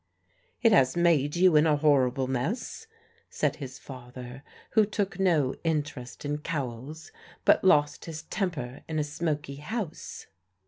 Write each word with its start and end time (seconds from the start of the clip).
"It 0.63 0.71
has 0.71 0.97
made 0.97 1.35
you 1.35 1.55
in 1.55 1.67
a 1.67 1.75
horrible 1.77 2.25
mess," 2.25 2.87
said 3.29 3.57
his 3.57 3.77
father, 3.77 4.41
who 4.71 4.83
took 4.83 5.19
no 5.19 5.53
interest 5.63 6.25
in 6.25 6.39
cowls, 6.39 7.11
but 7.45 7.63
lost 7.63 8.05
his 8.05 8.23
temper 8.23 8.81
in 8.87 8.97
a 8.97 9.03
smoky 9.03 9.57
house. 9.57 10.25